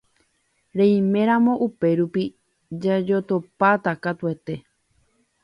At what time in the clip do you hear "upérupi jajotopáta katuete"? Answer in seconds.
1.67-4.55